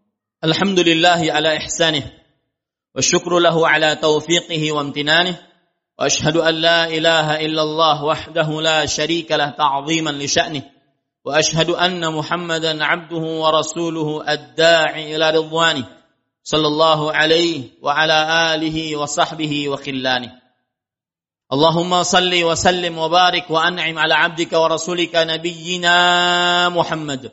الحمد 0.44 0.80
لله 0.80 1.34
على 1.34 1.58
إحسانه 1.58 2.12
والشكر 2.96 3.40
له 3.40 3.68
على 3.68 3.96
توفيقه 3.96 4.72
وامتنانه 4.72 5.40
وأشهد 6.00 6.38
أن 6.38 6.56
لا 6.56 6.88
إله 6.88 7.46
إلا 7.46 7.62
الله 7.62 8.04
وحده 8.04 8.62
لا 8.62 8.86
شريك 8.86 9.32
له 9.32 9.50
تعظيما 9.50 10.10
لشأنه 10.10 10.64
وأشهد 11.26 11.70
أن 11.70 12.14
محمدا 12.14 12.84
عبده 12.86 13.18
ورسوله 13.18 14.34
الداعي 14.34 15.16
إلى 15.16 15.30
رضوانه 15.30 15.88
صلى 16.44 16.68
الله 16.68 17.12
عليه 17.12 17.70
وعلى 17.82 18.54
آله 18.56 18.98
وصحبه 18.98 19.70
وخلانه. 19.70 20.32
اللهم 21.54 22.04
صل 22.04 22.44
وسلم 22.44 22.98
وبارك 22.98 23.50
وأنعم 23.50 24.00
على 24.00 24.14
عبدك 24.14 24.54
ورسولك 24.54 25.16
نبينا 25.16 26.70
محمد. 26.70 27.32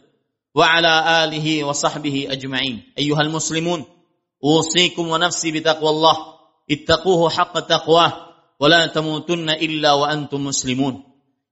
وعلى 0.56 1.24
آله 1.24 1.64
وصحبه 1.64 2.26
أجمعين. 2.30 2.92
أيها 2.98 3.20
المسلمون 3.20 3.84
أوصيكم 4.44 5.08
ونفسي 5.08 5.52
بتقوى 5.52 5.90
الله. 5.90 6.16
اتقوه 6.70 7.30
حق 7.30 7.60
تقواه 7.60 8.12
ولا 8.60 8.86
تموتن 8.86 9.50
إلا 9.50 9.92
وأنتم 9.92 10.44
مسلمون. 10.44 11.04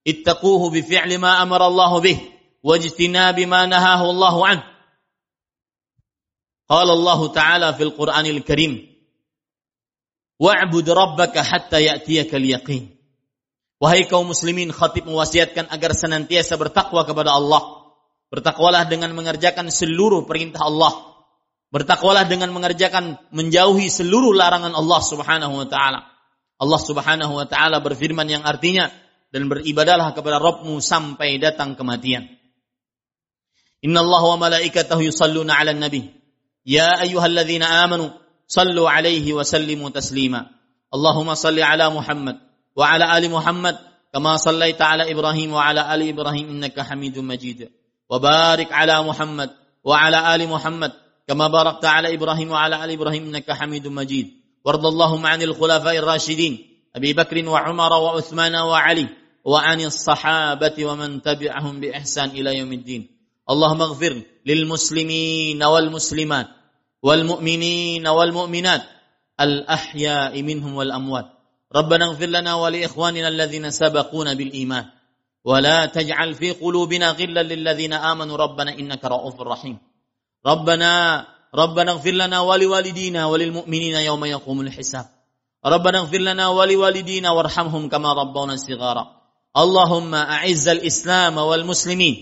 اتقوه 0.08 0.70
بفعل 0.70 1.18
ما 1.18 1.42
أمر 1.42 1.66
الله 1.66 2.00
به 2.00 2.18
واجتناب 2.62 3.40
ما 3.40 3.66
نهاه 3.66 4.10
الله 4.10 4.46
عنه. 4.46 4.64
قال 6.68 6.90
الله 6.90 7.20
تعالى 7.28 7.74
في 7.74 7.82
القرآن 7.82 8.26
الكريم 8.26 8.72
واعبد 10.40 10.90
ربك 10.90 11.38
حتى 11.38 11.84
يأتيك 11.84 12.34
اليقين. 12.34 12.96
Wahai 13.84 14.08
kaum 14.08 14.32
muslimin, 14.32 14.72
khatib 14.72 15.04
mewasiatkan 15.04 15.68
agar 15.68 15.92
senantiasa 15.92 16.56
bertakwa 16.56 17.04
kepada 17.04 17.36
Allah. 17.36 17.83
Bertakwalah 18.34 18.90
dengan 18.90 19.14
mengerjakan 19.14 19.70
seluruh 19.70 20.26
perintah 20.26 20.66
Allah. 20.66 20.90
Bertakwalah 21.70 22.26
dengan 22.26 22.50
mengerjakan 22.50 23.14
menjauhi 23.30 23.86
seluruh 23.86 24.34
larangan 24.34 24.74
Allah 24.74 25.00
Subhanahu 25.06 25.54
wa 25.54 25.66
taala. 25.70 26.02
Allah 26.58 26.80
Subhanahu 26.82 27.30
wa 27.30 27.46
taala 27.46 27.78
berfirman 27.78 28.26
yang 28.26 28.42
artinya 28.42 28.90
dan 29.30 29.46
beribadalah 29.46 30.10
kepada 30.18 30.42
Rabbmu 30.42 30.82
sampai 30.82 31.38
datang 31.38 31.78
kematian. 31.78 32.26
Inna 33.86 34.02
Allah 34.02 34.22
wa 34.34 34.50
malaikatahu 34.50 35.06
yusalluna 35.06 35.54
'alan 35.54 35.78
nabi. 35.78 36.10
Ya 36.66 36.90
ayyuhalladzina 37.06 37.86
amanu 37.86 38.18
sallu 38.50 38.90
'alaihi 38.90 39.30
wa 39.30 39.46
sallimu 39.46 39.94
taslima. 39.94 40.50
Allahumma 40.90 41.38
salli 41.38 41.62
'ala 41.62 41.86
Muhammad 41.86 42.42
wa 42.74 42.82
'ala 42.82 43.14
ali 43.14 43.30
Muhammad 43.30 43.78
kama 44.10 44.42
sallaita 44.42 44.90
'ala 44.90 45.06
Ibrahim 45.06 45.54
wa 45.54 45.62
'ala 45.62 45.86
ali 45.86 46.10
Ibrahim 46.10 46.58
innaka 46.58 46.82
Hamidum 46.82 47.30
Majid. 47.30 47.70
وبارك 48.10 48.72
على 48.72 49.02
محمد 49.02 49.50
وعلى 49.84 50.34
آل 50.34 50.48
محمد 50.48 50.92
كما 51.28 51.48
باركت 51.48 51.84
على 51.84 52.14
إبراهيم 52.14 52.50
وعلى 52.50 52.84
آل 52.84 52.90
إبراهيم 52.90 53.22
إنك 53.24 53.52
حميد 53.52 53.86
مجيد. 53.88 54.26
وارض 54.64 54.86
اللهم 54.86 55.26
عن 55.26 55.42
الخلفاء 55.42 55.96
الراشدين 55.96 56.52
أبي 56.96 57.12
بكر 57.12 57.48
وعمر 57.48 57.92
وعثمان 57.92 58.54
وعلي 58.56 59.08
وعن 59.44 59.80
الصحابة 59.80 60.84
ومن 60.84 61.22
تبعهم 61.22 61.80
بإحسان 61.80 62.28
إلى 62.30 62.58
يوم 62.58 62.72
الدين. 62.72 63.02
اللهم 63.50 63.82
اغفر 63.82 64.22
للمسلمين 64.46 65.62
والمسلمات 65.62 66.48
والمؤمنين 67.02 68.06
والمؤمنات 68.08 68.82
الأحياء 69.40 70.42
منهم 70.42 70.74
والأموات. 70.74 71.26
ربنا 71.76 72.04
اغفر 72.04 72.26
لنا 72.26 72.54
ولإخواننا 72.54 73.28
الذين 73.28 73.70
سبقونا 73.70 74.34
بالإيمان. 74.34 74.84
ولا 75.44 75.86
تجعل 75.86 76.34
في 76.34 76.50
قلوبنا 76.50 77.10
غلا 77.10 77.42
للذين 77.42 77.92
آمنوا. 77.92 78.36
ربنا 78.36 78.78
إنك 78.78 79.04
رؤوف 79.04 79.40
رحيم. 79.40 79.78
ربنا 80.46 81.26
ربنا 81.54 81.92
اغفر 81.92 82.10
لنا 82.10 82.40
ولوالدينا 82.40 83.26
وللمؤمنين 83.26 83.94
يوم 83.94 84.24
يقوم 84.24 84.60
الحساب. 84.60 85.06
ربنا 85.66 85.98
اغفر 85.98 86.18
لنا 86.18 86.48
ولوالدينا 86.48 87.30
وارحمهم 87.30 87.88
كما 87.88 88.12
ربونا 88.12 88.56
صغارا. 88.56 89.06
اللهم 89.56 90.14
أعز 90.14 90.68
الإسلام 90.68 91.38
والمسلمين 91.38 92.16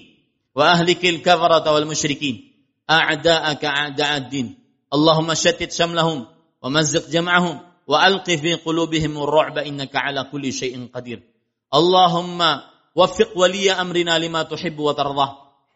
وأهلك 0.55 1.05
الكفرة 1.05 1.73
والمشركين. 1.73 2.37
أعداءك 2.91 3.65
أعداء 3.65 4.17
الدين. 4.17 4.59
اللهم 4.95 5.35
شتت 5.35 5.73
شملهم 5.73 6.27
ومزق 6.63 7.11
جمعهم 7.11 7.61
وألق 7.87 8.31
في 8.31 8.55
قلوبهم 8.55 9.23
الرعب. 9.23 9.59
إنك 9.59 9.97
على 9.97 10.25
كل 10.33 10.53
شيء 10.53 10.89
قدير. 10.95 11.23
اللهم 11.75 12.39
وفق 12.98 13.38
ولي 13.38 13.72
أمرنا 13.72 14.18
لما 14.18 14.44
تحب 14.44 14.80
وترضى 14.80 15.28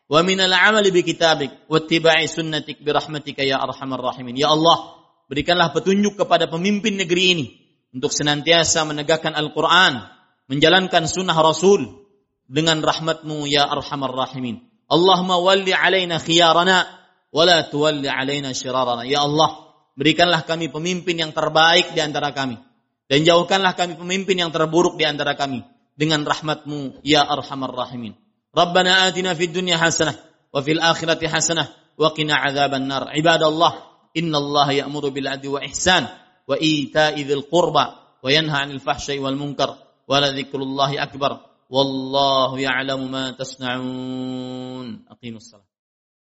ومن 0.09 0.39
العمل 0.41 0.85
بكتابك 0.91 1.51
واتباع 1.69 2.25
سنتك 2.25 2.77
برحمتك 2.81 3.39
يا 3.39 3.61
أرحم 3.63 3.89
الراحمين 3.93 4.37
يا 4.37 4.49
الله 4.49 4.77
berikanlah 5.31 5.71
petunjuk 5.71 6.19
kepada 6.19 6.51
pemimpin 6.51 6.99
negeri 6.99 7.23
ini 7.31 7.45
untuk 7.95 8.11
senantiasa 8.11 8.83
menegakkan 8.83 9.31
Al-Quran, 9.31 10.03
menjalankan 10.51 11.07
sunnah 11.07 11.39
Rasul 11.39 12.03
dengan 12.51 12.83
rahmatmu 12.83 13.47
ya 13.47 13.63
arhamar 13.71 14.11
rahimin. 14.11 14.59
Allahumma 14.91 15.39
walli 15.39 15.71
alaina 15.71 16.19
khiyarana, 16.19 16.83
wa 17.31 17.43
la 17.47 17.63
tuwalli 17.63 18.11
alaina 18.11 18.51
syirarana. 18.51 19.07
Ya 19.07 19.23
Allah, 19.23 19.71
berikanlah 19.95 20.43
kami 20.43 20.67
pemimpin 20.67 21.15
yang 21.15 21.31
terbaik 21.31 21.95
di 21.95 22.03
antara 22.03 22.35
kami. 22.35 22.59
Dan 23.07 23.23
jauhkanlah 23.23 23.75
kami 23.75 23.95
pemimpin 23.95 24.35
yang 24.35 24.51
terburuk 24.51 24.99
di 24.99 25.07
antara 25.07 25.39
kami. 25.39 25.63
dengan 25.96 26.22
rahmatmu 26.22 27.00
ya 27.02 27.24
arhamar 27.24 27.72
rahimin. 27.72 28.14
Rabbana 28.52 29.08
atina 29.08 29.32
fid 29.32 29.56
dunya 29.56 29.80
hasanah 29.80 30.16
wa 30.52 30.60
fil 30.60 30.80
akhirati 30.80 31.26
hasanah 31.28 31.72
wa 31.96 32.12
qina 32.12 32.36
azaban 32.40 32.88
nar. 32.88 33.10
Ibadallah, 33.16 33.72
innallaha 34.12 34.76
ya'muru 34.76 35.12
bil 35.12 35.26
'adli 35.28 35.48
wa 35.48 35.60
ihsan 35.64 36.08
wa 36.46 36.54
ita'i 36.56 37.24
dzil 37.24 37.48
qurba 37.48 38.16
wa 38.20 38.28
yanha 38.28 38.64
'anil 38.64 38.80
fahsya'i 38.80 39.20
wal 39.20 39.36
munkar 39.36 39.76
wa 40.06 40.16
la 40.22 40.30
dzikrullahi 40.32 41.00
akbar 41.00 41.42
wallahu 41.68 42.60
ya'lamu 42.60 43.08
ma 43.10 43.34
tasna'un. 43.34 45.08
Aqimussalam. 45.10 45.66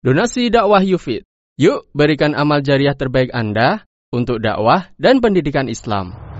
Donasi 0.03 0.49
dakwah 0.53 0.81
Yufid. 0.81 1.27
Yuk 1.53 1.85
berikan 1.93 2.33
amal 2.33 2.65
jariah 2.65 2.97
terbaik 2.97 3.29
Anda 3.29 3.85
untuk 4.09 4.41
dakwah 4.41 4.89
dan 4.97 5.21
pendidikan 5.21 5.69
Islam. 5.69 6.32